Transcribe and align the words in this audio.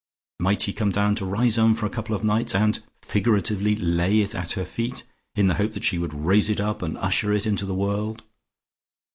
Might 0.39 0.63
he 0.63 0.73
come 0.73 0.89
down 0.89 1.13
to 1.13 1.25
Riseholme 1.27 1.75
for 1.75 1.85
a 1.85 1.89
couple 1.91 2.15
of 2.15 2.23
nights, 2.23 2.55
and, 2.55 2.81
figuratively, 3.03 3.75
lay 3.75 4.21
it 4.21 4.33
at 4.33 4.53
her 4.53 4.65
feet, 4.65 5.03
in 5.35 5.45
the 5.45 5.53
hope 5.61 5.73
that 5.73 5.83
she 5.85 5.99
would 5.99 6.11
raise 6.25 6.49
it 6.49 6.59
up, 6.59 6.81
and 6.81 6.97
usher 6.97 7.31
it 7.31 7.45
into 7.45 7.67
the 7.67 7.75
world? 7.75 8.23